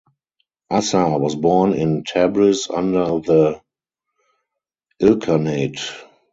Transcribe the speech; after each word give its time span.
Assar 0.71 1.19
was 1.19 1.35
born 1.35 1.73
in 1.73 2.03
Tabriz 2.03 2.67
under 2.71 3.19
the 3.23 3.61
Ilkhanate. 4.99 5.79